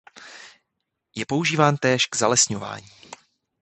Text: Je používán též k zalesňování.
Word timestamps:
Je 1.15 1.25
používán 1.25 1.77
též 1.77 2.05
k 2.05 2.15
zalesňování. 2.15 2.87